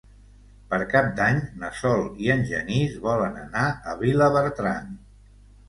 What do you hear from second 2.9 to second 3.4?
volen